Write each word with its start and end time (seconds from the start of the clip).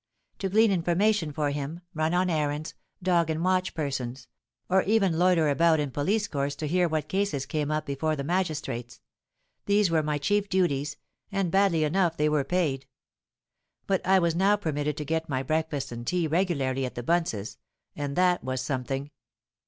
To 0.39 0.49
glean 0.49 0.71
information 0.71 1.31
for 1.31 1.51
him—run 1.51 2.11
on 2.15 2.27
errands—dog 2.27 3.29
and 3.29 3.45
watch 3.45 3.75
persons—or 3.75 4.81
even 4.81 5.19
loiter 5.19 5.47
about 5.47 5.79
in 5.79 5.91
police 5.91 6.27
courts 6.27 6.55
to 6.55 6.67
hear 6.67 6.87
what 6.89 7.07
cases 7.07 7.45
came 7.45 7.69
up 7.69 7.85
before 7.85 8.15
the 8.15 8.23
magistrates,—these 8.23 9.91
were 9.91 10.01
my 10.01 10.17
chief 10.17 10.49
duties; 10.49 10.97
and 11.31 11.51
badly 11.51 11.83
enough 11.83 12.17
they 12.17 12.29
were 12.29 12.43
paid. 12.43 12.87
But 13.85 14.03
I 14.03 14.17
was 14.17 14.33
now 14.33 14.55
permitted 14.55 14.97
to 14.97 15.05
get 15.05 15.29
my 15.29 15.43
breakfast 15.43 15.91
and 15.91 16.07
tea 16.07 16.25
regularly 16.25 16.83
at 16.83 16.95
the 16.95 17.03
Bunces'; 17.03 17.59
and 17.95 18.15
that 18.15 18.43
was 18.43 18.59
something. 18.59 19.11